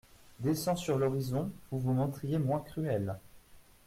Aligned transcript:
Descend 0.39 0.77
sur 0.79 0.97
l’horizon, 0.97 1.51
vous 1.69 1.77
vous 1.79 1.93
montriez 1.93 2.39
moins 2.39 2.61
cruelle. 2.61 3.19